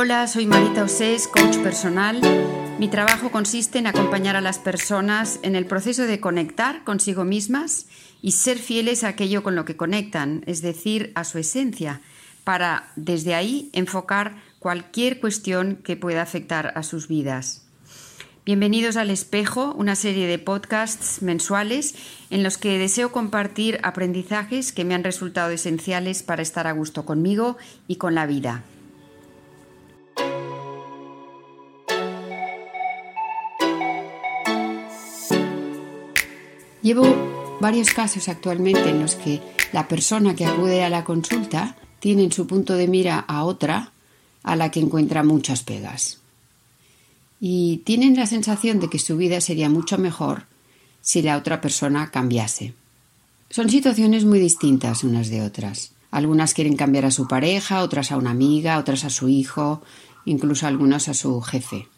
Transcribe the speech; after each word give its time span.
Hola, 0.00 0.28
soy 0.28 0.46
Marita 0.46 0.84
Osés, 0.84 1.26
coach 1.26 1.56
personal. 1.56 2.20
Mi 2.78 2.86
trabajo 2.86 3.32
consiste 3.32 3.80
en 3.80 3.88
acompañar 3.88 4.36
a 4.36 4.40
las 4.40 4.60
personas 4.60 5.40
en 5.42 5.56
el 5.56 5.66
proceso 5.66 6.04
de 6.04 6.20
conectar 6.20 6.84
consigo 6.84 7.24
mismas 7.24 7.86
y 8.22 8.30
ser 8.30 8.58
fieles 8.58 9.02
a 9.02 9.08
aquello 9.08 9.42
con 9.42 9.56
lo 9.56 9.64
que 9.64 9.76
conectan, 9.76 10.44
es 10.46 10.62
decir, 10.62 11.10
a 11.16 11.24
su 11.24 11.38
esencia, 11.38 12.00
para 12.44 12.92
desde 12.94 13.34
ahí 13.34 13.70
enfocar 13.72 14.36
cualquier 14.60 15.18
cuestión 15.18 15.80
que 15.82 15.96
pueda 15.96 16.22
afectar 16.22 16.74
a 16.76 16.84
sus 16.84 17.08
vidas. 17.08 17.66
Bienvenidos 18.46 18.96
al 18.96 19.10
Espejo, 19.10 19.74
una 19.76 19.96
serie 19.96 20.28
de 20.28 20.38
podcasts 20.38 21.22
mensuales 21.22 21.96
en 22.30 22.44
los 22.44 22.56
que 22.56 22.78
deseo 22.78 23.10
compartir 23.10 23.80
aprendizajes 23.82 24.70
que 24.70 24.84
me 24.84 24.94
han 24.94 25.02
resultado 25.02 25.50
esenciales 25.50 26.22
para 26.22 26.42
estar 26.42 26.68
a 26.68 26.72
gusto 26.72 27.04
conmigo 27.04 27.56
y 27.88 27.96
con 27.96 28.14
la 28.14 28.26
vida. 28.26 28.62
Llevo 36.82 37.58
varios 37.60 37.90
casos 37.90 38.28
actualmente 38.28 38.88
en 38.88 39.00
los 39.00 39.14
que 39.14 39.40
la 39.72 39.88
persona 39.88 40.34
que 40.34 40.46
acude 40.46 40.84
a 40.84 40.90
la 40.90 41.04
consulta 41.04 41.76
tiene 42.00 42.24
en 42.24 42.32
su 42.32 42.46
punto 42.46 42.74
de 42.74 42.88
mira 42.88 43.18
a 43.18 43.44
otra 43.44 43.92
a 44.42 44.56
la 44.56 44.70
que 44.70 44.80
encuentra 44.80 45.24
muchas 45.24 45.62
pegas 45.62 46.18
y 47.40 47.78
tienen 47.78 48.16
la 48.16 48.26
sensación 48.26 48.80
de 48.80 48.88
que 48.88 48.98
su 48.98 49.16
vida 49.16 49.40
sería 49.40 49.68
mucho 49.68 49.98
mejor 49.98 50.46
si 51.00 51.22
la 51.22 51.36
otra 51.36 51.60
persona 51.60 52.10
cambiase. 52.10 52.74
Son 53.50 53.70
situaciones 53.70 54.24
muy 54.24 54.40
distintas 54.40 55.04
unas 55.04 55.30
de 55.30 55.42
otras. 55.42 55.92
Algunas 56.10 56.54
quieren 56.54 56.76
cambiar 56.76 57.04
a 57.04 57.10
su 57.10 57.28
pareja, 57.28 57.82
otras 57.82 58.12
a 58.12 58.16
una 58.16 58.30
amiga, 58.30 58.78
otras 58.78 59.04
a 59.04 59.10
su 59.10 59.28
hijo, 59.28 59.82
incluso 60.24 60.66
algunas 60.66 61.08
a 61.08 61.14
su 61.14 61.40
jefe. 61.40 61.88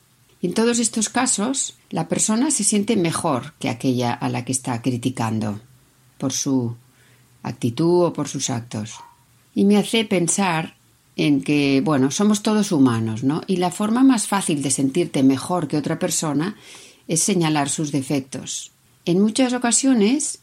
En 0.43 0.55
todos 0.55 0.79
estos 0.79 1.09
casos, 1.09 1.75
la 1.91 2.09
persona 2.09 2.51
se 2.51 2.65
siente 2.65 2.97
mejor 2.97 3.53
que 3.59 3.69
aquella 3.69 4.13
a 4.13 4.29
la 4.31 4.45
que 4.45 4.53
está 4.53 4.81
criticando, 4.81 5.61
por 6.17 6.33
su 6.33 6.77
actitud 7.43 8.07
o 8.07 8.13
por 8.13 8.29
sus 8.29 8.49
actos. 8.49 8.95
Y 9.55 9.65
me 9.65 9.77
hace 9.77 10.05
pensar 10.05 10.77
en 11.17 11.43
que, 11.43 11.83
bueno, 11.85 12.11
somos 12.11 12.43
todos 12.43 12.73
humanos, 12.73 13.25
¿no? 13.25 13.43
Y 13.47 13.57
la 13.57 13.71
forma 13.71 14.03
más 14.03 14.27
fácil 14.27 14.63
de 14.63 14.71
sentirte 14.71 15.23
mejor 15.23 15.69
que 15.69 15.77
otra 15.77 15.99
persona 15.99 16.57
es 17.09 17.23
señalar 17.23 17.69
sus 17.69 17.93
defectos. 17.93 18.71
En 19.05 19.21
muchas 19.21 19.53
ocasiones, 19.53 20.39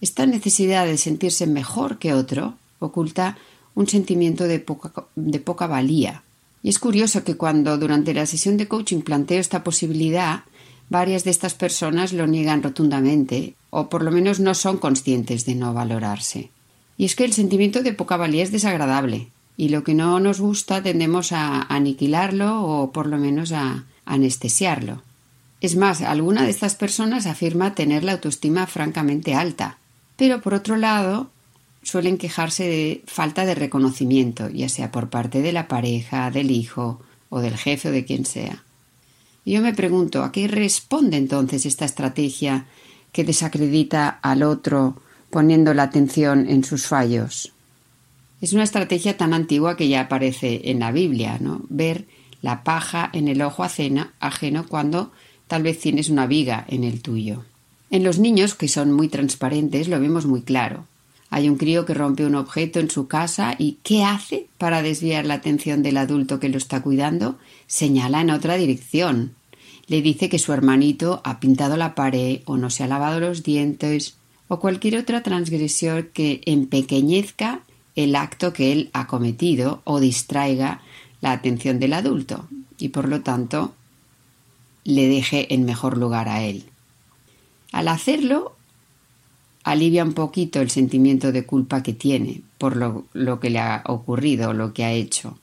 esta 0.00 0.26
necesidad 0.26 0.86
de 0.86 0.98
sentirse 0.98 1.46
mejor 1.46 1.98
que 1.98 2.12
otro 2.12 2.54
oculta 2.78 3.38
un 3.74 3.88
sentimiento 3.88 4.44
de 4.44 4.60
poca, 4.60 5.06
de 5.16 5.40
poca 5.40 5.66
valía. 5.66 6.22
Y 6.62 6.68
es 6.68 6.78
curioso 6.78 7.24
que 7.24 7.36
cuando 7.36 7.78
durante 7.78 8.12
la 8.14 8.26
sesión 8.26 8.56
de 8.56 8.68
coaching 8.68 9.00
planteo 9.00 9.40
esta 9.40 9.64
posibilidad, 9.64 10.44
varias 10.88 11.24
de 11.24 11.30
estas 11.30 11.54
personas 11.54 12.12
lo 12.12 12.26
niegan 12.26 12.62
rotundamente, 12.62 13.54
o 13.70 13.88
por 13.88 14.02
lo 14.02 14.10
menos 14.10 14.40
no 14.40 14.54
son 14.54 14.78
conscientes 14.78 15.46
de 15.46 15.54
no 15.54 15.72
valorarse. 15.72 16.50
Y 16.98 17.06
es 17.06 17.16
que 17.16 17.24
el 17.24 17.32
sentimiento 17.32 17.82
de 17.82 17.94
poca 17.94 18.16
valía 18.16 18.42
es 18.42 18.52
desagradable, 18.52 19.28
y 19.56 19.70
lo 19.70 19.84
que 19.84 19.94
no 19.94 20.20
nos 20.20 20.40
gusta 20.40 20.82
tendemos 20.82 21.32
a 21.32 21.62
aniquilarlo 21.62 22.62
o 22.62 22.92
por 22.92 23.06
lo 23.06 23.16
menos 23.16 23.52
a 23.52 23.84
anestesiarlo. 24.04 25.02
Es 25.60 25.76
más, 25.76 26.00
alguna 26.00 26.42
de 26.42 26.50
estas 26.50 26.74
personas 26.74 27.26
afirma 27.26 27.74
tener 27.74 28.02
la 28.02 28.12
autoestima 28.12 28.66
francamente 28.66 29.34
alta, 29.34 29.78
pero 30.16 30.40
por 30.40 30.54
otro 30.54 30.76
lado 30.76 31.30
suelen 31.82 32.18
quejarse 32.18 32.64
de 32.64 33.02
falta 33.06 33.44
de 33.44 33.54
reconocimiento, 33.54 34.48
ya 34.48 34.68
sea 34.68 34.90
por 34.90 35.08
parte 35.10 35.42
de 35.42 35.52
la 35.52 35.68
pareja, 35.68 36.30
del 36.30 36.50
hijo 36.50 37.00
o 37.28 37.40
del 37.40 37.56
jefe 37.56 37.88
o 37.88 37.92
de 37.92 38.04
quien 38.04 38.26
sea. 38.26 38.62
Y 39.44 39.52
yo 39.52 39.62
me 39.62 39.74
pregunto, 39.74 40.22
¿a 40.22 40.32
qué 40.32 40.48
responde 40.48 41.16
entonces 41.16 41.64
esta 41.64 41.84
estrategia 41.84 42.66
que 43.12 43.24
desacredita 43.24 44.08
al 44.08 44.42
otro 44.42 45.00
poniendo 45.30 45.72
la 45.74 45.84
atención 45.84 46.48
en 46.48 46.64
sus 46.64 46.86
fallos? 46.86 47.52
Es 48.40 48.52
una 48.52 48.64
estrategia 48.64 49.16
tan 49.16 49.34
antigua 49.34 49.76
que 49.76 49.88
ya 49.88 50.02
aparece 50.02 50.70
en 50.70 50.80
la 50.80 50.92
Biblia, 50.92 51.38
¿no? 51.40 51.62
Ver 51.68 52.06
la 52.42 52.64
paja 52.64 53.10
en 53.12 53.28
el 53.28 53.42
ojo 53.42 53.64
ajeno 53.64 54.66
cuando 54.68 55.12
tal 55.46 55.62
vez 55.62 55.78
tienes 55.78 56.08
una 56.08 56.26
viga 56.26 56.64
en 56.68 56.84
el 56.84 57.02
tuyo. 57.02 57.44
En 57.90 58.04
los 58.04 58.18
niños, 58.18 58.54
que 58.54 58.68
son 58.68 58.92
muy 58.92 59.08
transparentes, 59.08 59.88
lo 59.88 60.00
vemos 60.00 60.24
muy 60.24 60.42
claro. 60.42 60.86
Hay 61.30 61.48
un 61.48 61.56
crío 61.56 61.86
que 61.86 61.94
rompe 61.94 62.26
un 62.26 62.34
objeto 62.34 62.80
en 62.80 62.90
su 62.90 63.06
casa 63.06 63.54
y 63.56 63.78
¿qué 63.84 64.02
hace 64.02 64.48
para 64.58 64.82
desviar 64.82 65.24
la 65.24 65.34
atención 65.34 65.82
del 65.82 65.96
adulto 65.96 66.40
que 66.40 66.48
lo 66.48 66.58
está 66.58 66.82
cuidando? 66.82 67.38
Señala 67.68 68.20
en 68.20 68.30
otra 68.30 68.56
dirección. 68.56 69.34
Le 69.86 70.02
dice 70.02 70.28
que 70.28 70.40
su 70.40 70.52
hermanito 70.52 71.20
ha 71.24 71.38
pintado 71.38 71.76
la 71.76 71.94
pared 71.94 72.40
o 72.46 72.56
no 72.56 72.68
se 72.68 72.82
ha 72.82 72.88
lavado 72.88 73.20
los 73.20 73.44
dientes 73.44 74.16
o 74.48 74.58
cualquier 74.58 74.96
otra 74.96 75.22
transgresión 75.22 76.10
que 76.12 76.40
empequeñezca 76.46 77.60
el 77.94 78.16
acto 78.16 78.52
que 78.52 78.72
él 78.72 78.90
ha 78.92 79.06
cometido 79.06 79.82
o 79.84 80.00
distraiga 80.00 80.80
la 81.20 81.30
atención 81.30 81.78
del 81.78 81.92
adulto 81.92 82.48
y 82.76 82.88
por 82.88 83.08
lo 83.08 83.20
tanto 83.20 83.74
le 84.84 85.06
deje 85.06 85.54
en 85.54 85.64
mejor 85.64 85.96
lugar 85.96 86.28
a 86.28 86.42
él. 86.42 86.64
Al 87.72 87.86
hacerlo, 87.86 88.56
alivia 89.64 90.04
un 90.04 90.14
poquito 90.14 90.60
el 90.60 90.70
sentimiento 90.70 91.32
de 91.32 91.44
culpa 91.44 91.82
que 91.82 91.92
tiene 91.92 92.42
por 92.58 92.76
lo, 92.76 93.06
lo 93.12 93.40
que 93.40 93.50
le 93.50 93.58
ha 93.58 93.82
ocurrido 93.86 94.50
o 94.50 94.52
lo 94.54 94.72
que 94.72 94.84
ha 94.84 94.92
hecho. 94.92 95.38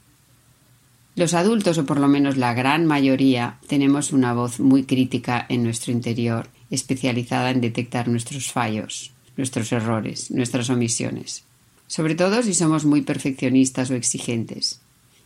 Los 1.15 1.33
adultos, 1.33 1.77
o 1.77 1.85
por 1.85 1.99
lo 1.99 2.07
menos 2.07 2.37
la 2.37 2.53
gran 2.53 2.85
mayoría, 2.85 3.57
tenemos 3.67 4.13
una 4.13 4.33
voz 4.33 4.59
muy 4.59 4.83
crítica 4.83 5.45
en 5.49 5.63
nuestro 5.63 5.91
interior, 5.91 6.47
especializada 6.69 7.49
en 7.49 7.61
detectar 7.61 8.07
nuestros 8.07 8.51
fallos, 8.51 9.11
nuestros 9.35 9.71
errores, 9.71 10.29
nuestras 10.29 10.69
omisiones 10.69 11.47
sobre 11.87 12.15
todo 12.15 12.43
si 12.43 12.53
somos 12.53 12.85
muy 12.85 13.01
perfeccionistas 13.01 13.89
o 13.89 13.95
exigentes. 13.95 14.81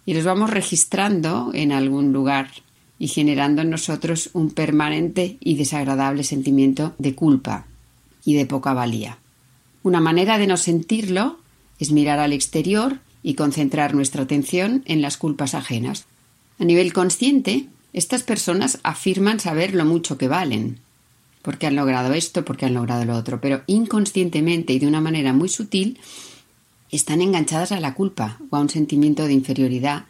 Y 0.06 0.14
los 0.14 0.24
vamos 0.24 0.50
registrando 0.50 1.52
en 1.54 1.72
algún 1.72 2.14
lugar 2.14 2.50
y 2.98 3.08
generando 3.08 3.64
en 3.64 3.72
nosotros 3.72 4.30
un 4.34 4.52
permanente 4.52 5.38
y 5.40 5.56
desagradable 5.56 6.24
sentimiento 6.24 6.94
de 7.00 7.16
culpa 7.16 7.66
y 8.24 8.36
de 8.36 8.46
poca 8.46 8.74
valía. 8.74 9.18
Una 9.84 10.00
manera 10.00 10.38
de 10.38 10.48
no 10.48 10.58
sentirlo 10.58 11.40
es 11.80 11.92
mirar 11.92 12.20
al 12.20 12.34
exterior 12.34 13.00
y 13.24 13.34
concentrar 13.34 13.94
nuestra 13.94 14.24
atención 14.24 14.84
en 14.86 15.02
las 15.02 15.18
culpas 15.18 15.56
ajenas. 15.56 16.06
A 16.60 16.66
nivel 16.66 16.94
consciente, 16.94 17.68
estas 17.94 18.24
personas 18.24 18.80
afirman 18.84 19.40
saber 19.40 19.74
lo 19.74 19.86
mucho 19.86 20.18
que 20.18 20.28
valen, 20.28 20.80
porque 21.42 21.68
han 21.68 21.76
logrado 21.76 22.14
esto, 22.14 22.46
porque 22.46 22.66
han 22.66 22.74
logrado 22.74 23.06
lo 23.06 23.16
otro, 23.16 23.42
pero 23.42 23.64
inconscientemente 23.68 24.74
y 24.74 24.80
de 24.80 24.88
una 24.88 25.02
manera 25.02 25.34
muy 25.34 25.50
sutil 25.50 26.00
están 26.92 27.22
enganchadas 27.22 27.72
a 27.72 27.80
la 27.80 27.94
culpa 27.94 28.38
o 28.50 28.56
a 28.58 28.60
un 28.60 28.70
sentimiento 28.70 29.26
de 29.26 29.34
inferioridad, 29.34 30.06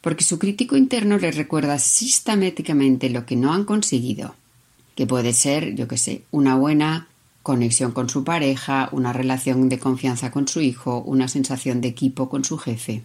porque 0.00 0.24
su 0.24 0.38
crítico 0.38 0.76
interno 0.76 1.18
les 1.18 1.36
recuerda 1.36 1.78
sistemáticamente 1.78 3.10
lo 3.10 3.26
que 3.26 3.36
no 3.36 3.52
han 3.52 3.64
conseguido, 3.64 4.34
que 4.94 5.06
puede 5.06 5.32
ser, 5.32 5.74
yo 5.74 5.88
qué 5.88 5.96
sé, 5.96 6.22
una 6.30 6.56
buena 6.56 7.08
conexión 7.46 7.92
con 7.92 8.08
su 8.08 8.24
pareja, 8.24 8.88
una 8.90 9.12
relación 9.12 9.68
de 9.68 9.78
confianza 9.78 10.32
con 10.32 10.48
su 10.48 10.60
hijo, 10.60 11.04
una 11.06 11.28
sensación 11.28 11.80
de 11.80 11.86
equipo 11.86 12.28
con 12.28 12.44
su 12.44 12.58
jefe. 12.58 13.04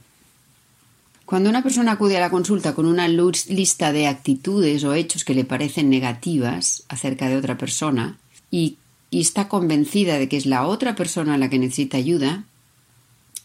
Cuando 1.28 1.52
una 1.52 1.62
persona 1.62 1.92
acude 1.92 2.18
a 2.18 2.22
la 2.22 2.32
consulta 2.32 2.74
con 2.74 2.88
una 2.88 3.08
lista 3.08 3.92
de 3.92 4.08
actitudes 4.08 4.84
o 4.84 4.96
hechos 4.96 5.26
que 5.26 5.36
le 5.36 5.46
parecen 5.46 5.92
negativas 5.92 6.86
acerca 6.90 7.30
de 7.30 7.38
otra 7.38 7.60
persona 7.60 8.18
y, 8.50 8.78
está 9.12 9.48
convencida 9.48 10.18
de 10.18 10.28
que 10.28 10.38
es 10.38 10.48
la 10.48 10.66
otra 10.66 10.96
persona 10.96 11.38
la 11.38 11.50
que 11.50 11.60
necesita 11.60 11.98
ayuda, 11.98 12.46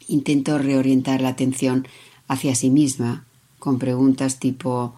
intento 0.08 0.56
reorientar 0.56 1.20
la 1.20 1.30
atención 1.30 1.86
hacia 2.26 2.54
sí 2.54 2.70
misma 2.70 3.24
con 3.58 3.78
preguntas 3.78 4.38
tipo 4.38 4.94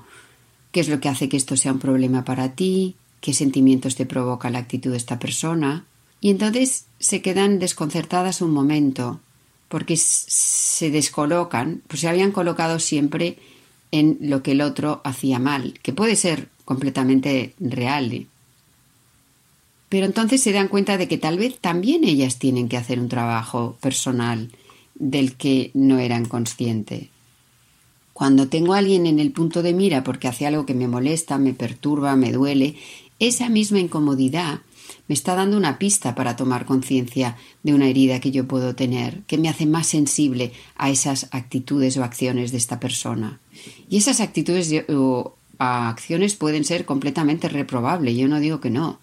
¿qué 0.70 0.78
es 0.78 0.88
lo 0.88 1.00
que 1.00 1.08
hace 1.08 1.28
que 1.28 1.38
esto 1.38 1.56
sea 1.56 1.72
un 1.72 1.80
problema 1.80 2.22
para 2.24 2.52
ti? 2.52 2.94
¿Qué 3.20 3.32
sentimientos 3.34 3.96
te 3.96 4.06
provoca 4.06 4.50
la 4.50 4.60
actitud 4.60 4.92
de 4.92 4.98
esta 4.98 5.18
persona? 5.18 5.87
Y 6.20 6.30
entonces 6.30 6.86
se 6.98 7.22
quedan 7.22 7.58
desconcertadas 7.58 8.42
un 8.42 8.50
momento 8.50 9.20
porque 9.68 9.96
se 9.96 10.90
descolocan, 10.90 11.82
pues 11.86 12.00
se 12.00 12.08
habían 12.08 12.32
colocado 12.32 12.78
siempre 12.78 13.38
en 13.90 14.18
lo 14.20 14.42
que 14.42 14.52
el 14.52 14.60
otro 14.60 15.00
hacía 15.04 15.38
mal, 15.38 15.78
que 15.82 15.92
puede 15.92 16.16
ser 16.16 16.48
completamente 16.64 17.54
real. 17.60 18.26
Pero 19.88 20.06
entonces 20.06 20.42
se 20.42 20.52
dan 20.52 20.68
cuenta 20.68 20.98
de 20.98 21.08
que 21.08 21.18
tal 21.18 21.38
vez 21.38 21.58
también 21.58 22.04
ellas 22.04 22.38
tienen 22.38 22.68
que 22.68 22.76
hacer 22.76 23.00
un 23.00 23.08
trabajo 23.08 23.76
personal 23.80 24.50
del 24.94 25.36
que 25.36 25.70
no 25.74 25.98
eran 25.98 26.26
conscientes. 26.26 27.08
Cuando 28.12 28.48
tengo 28.48 28.74
a 28.74 28.78
alguien 28.78 29.06
en 29.06 29.20
el 29.20 29.30
punto 29.30 29.62
de 29.62 29.72
mira 29.72 30.02
porque 30.02 30.28
hace 30.28 30.46
algo 30.46 30.66
que 30.66 30.74
me 30.74 30.88
molesta, 30.88 31.38
me 31.38 31.54
perturba, 31.54 32.16
me 32.16 32.32
duele, 32.32 32.76
esa 33.18 33.48
misma 33.48 33.78
incomodidad 33.78 34.60
me 35.08 35.14
está 35.14 35.34
dando 35.34 35.56
una 35.56 35.78
pista 35.78 36.14
para 36.14 36.36
tomar 36.36 36.66
conciencia 36.66 37.36
de 37.62 37.72
una 37.72 37.88
herida 37.88 38.20
que 38.20 38.30
yo 38.30 38.46
puedo 38.46 38.74
tener, 38.74 39.22
que 39.26 39.38
me 39.38 39.48
hace 39.48 39.64
más 39.64 39.86
sensible 39.86 40.52
a 40.76 40.90
esas 40.90 41.28
actitudes 41.30 41.96
o 41.96 42.04
acciones 42.04 42.52
de 42.52 42.58
esta 42.58 42.78
persona. 42.78 43.40
Y 43.88 43.96
esas 43.96 44.20
actitudes 44.20 44.70
o 44.90 45.34
acciones 45.56 46.36
pueden 46.36 46.64
ser 46.64 46.84
completamente 46.84 47.48
reprobables, 47.48 48.16
yo 48.16 48.28
no 48.28 48.38
digo 48.38 48.60
que 48.60 48.70
no. 48.70 49.00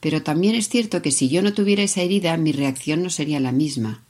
Pero 0.00 0.22
también 0.22 0.54
es 0.54 0.68
cierto 0.70 1.02
que 1.02 1.12
si 1.12 1.28
yo 1.28 1.42
no 1.42 1.52
tuviera 1.52 1.82
esa 1.82 2.00
herida, 2.00 2.36
mi 2.38 2.52
reacción 2.52 3.02
no 3.02 3.10
sería 3.10 3.38
la 3.38 3.52
misma. 3.52 4.02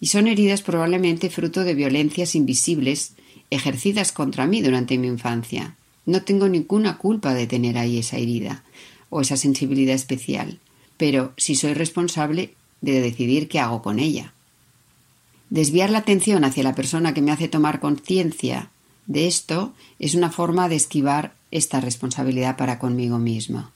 Y 0.00 0.06
son 0.06 0.28
heridas 0.28 0.62
probablemente 0.62 1.28
fruto 1.28 1.62
de 1.62 1.74
violencias 1.74 2.34
invisibles 2.34 3.12
ejercidas 3.50 4.12
contra 4.12 4.46
mí 4.46 4.62
durante 4.62 4.96
mi 4.96 5.08
infancia. 5.08 5.76
No 6.06 6.22
tengo 6.22 6.48
ninguna 6.48 6.96
culpa 6.96 7.34
de 7.34 7.46
tener 7.46 7.76
ahí 7.76 7.98
esa 7.98 8.16
herida 8.16 8.64
o 9.10 9.20
esa 9.20 9.36
sensibilidad 9.36 9.94
especial 9.94 10.58
pero 11.00 11.32
si 11.38 11.54
soy 11.54 11.72
responsable 11.72 12.52
de 12.82 13.00
decidir 13.00 13.48
qué 13.48 13.58
hago 13.58 13.80
con 13.80 13.98
ella. 13.98 14.34
Desviar 15.48 15.88
la 15.88 16.00
atención 16.00 16.44
hacia 16.44 16.62
la 16.62 16.74
persona 16.74 17.14
que 17.14 17.22
me 17.22 17.32
hace 17.32 17.48
tomar 17.48 17.80
conciencia 17.80 18.68
de 19.06 19.26
esto 19.26 19.72
es 19.98 20.14
una 20.14 20.30
forma 20.30 20.68
de 20.68 20.76
esquivar 20.76 21.32
esta 21.50 21.80
responsabilidad 21.80 22.58
para 22.58 22.78
conmigo 22.78 23.18
mismo. 23.18 23.70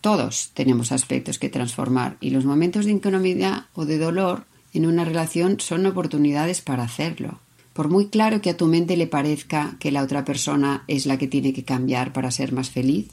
Todos 0.00 0.52
tenemos 0.54 0.92
aspectos 0.92 1.40
que 1.40 1.48
transformar 1.48 2.18
y 2.20 2.30
los 2.30 2.44
momentos 2.44 2.84
de 2.84 2.92
incomodidad 2.92 3.64
o 3.74 3.84
de 3.84 3.98
dolor 3.98 4.44
en 4.72 4.86
una 4.86 5.04
relación 5.04 5.58
son 5.58 5.84
oportunidades 5.86 6.60
para 6.60 6.84
hacerlo. 6.84 7.40
Por 7.72 7.88
muy 7.88 8.10
claro 8.10 8.40
que 8.40 8.50
a 8.50 8.56
tu 8.56 8.68
mente 8.68 8.96
le 8.96 9.08
parezca 9.08 9.74
que 9.80 9.90
la 9.90 10.04
otra 10.04 10.24
persona 10.24 10.84
es 10.86 11.04
la 11.04 11.18
que 11.18 11.26
tiene 11.26 11.52
que 11.52 11.64
cambiar 11.64 12.12
para 12.12 12.30
ser 12.30 12.52
más 12.52 12.70
feliz, 12.70 13.08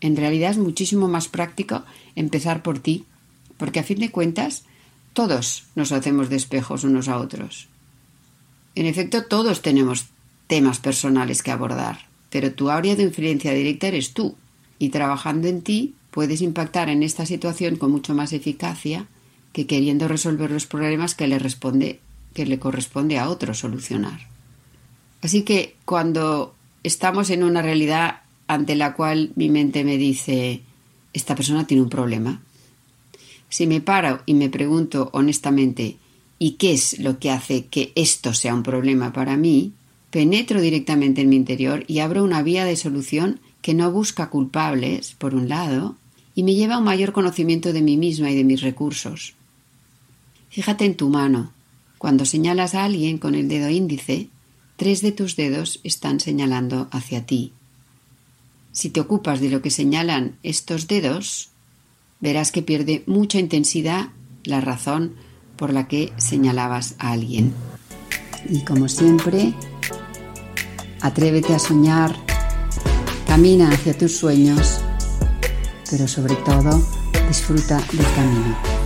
en 0.00 0.16
realidad 0.16 0.52
es 0.52 0.58
muchísimo 0.58 1.08
más 1.08 1.28
práctico 1.28 1.84
empezar 2.16 2.62
por 2.62 2.78
ti, 2.78 3.04
porque 3.56 3.80
a 3.80 3.84
fin 3.84 3.98
de 3.98 4.10
cuentas 4.10 4.64
todos 5.12 5.64
nos 5.74 5.92
hacemos 5.92 6.28
de 6.28 6.36
espejos 6.36 6.84
unos 6.84 7.08
a 7.08 7.18
otros. 7.18 7.68
En 8.74 8.86
efecto, 8.86 9.24
todos 9.24 9.62
tenemos 9.62 10.06
temas 10.46 10.78
personales 10.78 11.42
que 11.42 11.50
abordar, 11.50 12.06
pero 12.30 12.52
tu 12.52 12.70
área 12.70 12.96
de 12.96 13.02
influencia 13.02 13.52
directa 13.52 13.88
eres 13.88 14.14
tú, 14.14 14.36
y 14.78 14.88
trabajando 14.88 15.48
en 15.48 15.62
ti 15.62 15.94
puedes 16.10 16.40
impactar 16.40 16.88
en 16.88 17.02
esta 17.02 17.26
situación 17.26 17.76
con 17.76 17.90
mucho 17.90 18.14
más 18.14 18.32
eficacia 18.32 19.06
que 19.52 19.66
queriendo 19.66 20.08
resolver 20.08 20.50
los 20.50 20.66
problemas 20.66 21.14
que 21.14 21.28
le 21.28 21.38
que 22.32 22.46
le 22.46 22.58
corresponde 22.60 23.18
a 23.18 23.28
otro 23.28 23.54
solucionar. 23.54 24.20
Así 25.22 25.42
que 25.42 25.76
cuando 25.84 26.54
estamos 26.82 27.30
en 27.30 27.42
una 27.42 27.60
realidad 27.60 28.20
ante 28.50 28.74
la 28.74 28.94
cual 28.94 29.30
mi 29.36 29.48
mente 29.48 29.84
me 29.84 29.96
dice, 29.96 30.62
esta 31.12 31.36
persona 31.36 31.68
tiene 31.68 31.84
un 31.84 31.88
problema. 31.88 32.42
Si 33.48 33.68
me 33.68 33.80
paro 33.80 34.22
y 34.26 34.34
me 34.34 34.48
pregunto 34.48 35.08
honestamente, 35.12 35.98
¿y 36.40 36.52
qué 36.52 36.72
es 36.72 36.98
lo 36.98 37.20
que 37.20 37.30
hace 37.30 37.66
que 37.66 37.92
esto 37.94 38.34
sea 38.34 38.52
un 38.52 38.64
problema 38.64 39.12
para 39.12 39.36
mí? 39.36 39.70
Penetro 40.10 40.60
directamente 40.60 41.20
en 41.20 41.28
mi 41.28 41.36
interior 41.36 41.84
y 41.86 42.00
abro 42.00 42.24
una 42.24 42.42
vía 42.42 42.64
de 42.64 42.74
solución 42.74 43.38
que 43.62 43.72
no 43.72 43.92
busca 43.92 44.30
culpables, 44.30 45.14
por 45.16 45.36
un 45.36 45.48
lado, 45.48 45.94
y 46.34 46.42
me 46.42 46.56
lleva 46.56 46.74
a 46.74 46.78
un 46.78 46.84
mayor 46.84 47.12
conocimiento 47.12 47.72
de 47.72 47.82
mí 47.82 47.96
misma 47.96 48.32
y 48.32 48.34
de 48.34 48.42
mis 48.42 48.62
recursos. 48.62 49.34
Fíjate 50.48 50.86
en 50.86 50.96
tu 50.96 51.08
mano. 51.08 51.52
Cuando 51.98 52.24
señalas 52.24 52.74
a 52.74 52.82
alguien 52.82 53.18
con 53.18 53.36
el 53.36 53.46
dedo 53.46 53.70
índice, 53.70 54.28
tres 54.74 55.02
de 55.02 55.12
tus 55.12 55.36
dedos 55.36 55.78
están 55.84 56.18
señalando 56.18 56.88
hacia 56.90 57.26
ti. 57.26 57.52
Si 58.72 58.90
te 58.90 59.00
ocupas 59.00 59.40
de 59.40 59.50
lo 59.50 59.62
que 59.62 59.70
señalan 59.70 60.38
estos 60.42 60.86
dedos, 60.86 61.50
verás 62.20 62.52
que 62.52 62.62
pierde 62.62 63.02
mucha 63.06 63.38
intensidad 63.38 64.10
la 64.44 64.60
razón 64.60 65.14
por 65.56 65.72
la 65.72 65.88
que 65.88 66.12
señalabas 66.16 66.94
a 66.98 67.12
alguien. 67.12 67.52
Y 68.48 68.64
como 68.64 68.88
siempre, 68.88 69.54
atrévete 71.00 71.54
a 71.54 71.58
soñar, 71.58 72.14
camina 73.26 73.70
hacia 73.70 73.96
tus 73.96 74.16
sueños, 74.16 74.80
pero 75.90 76.06
sobre 76.06 76.36
todo 76.36 76.82
disfruta 77.28 77.78
del 77.92 78.06
camino. 78.14 78.79